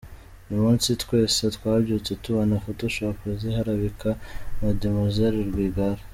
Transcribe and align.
Uyu 0.49 0.59
munsi 0.65 0.89
twese 1.03 1.41
twabyutse 1.55 2.11
tubona 2.23 2.55
photoshop 2.65 3.17
ziharabika 3.41 4.09
Mademoiselle 4.61 5.41
Rwigara. 5.51 6.01